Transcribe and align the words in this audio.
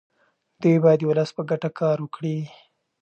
دوی 0.61 0.77
باید 0.83 0.99
د 1.01 1.05
ولس 1.09 1.29
په 1.37 1.41
ګټه 1.49 1.69
کار 1.79 1.97
وکړي. 2.01 2.37